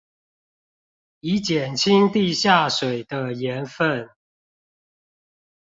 [1.19, 4.09] 以減輕地下水的鹽分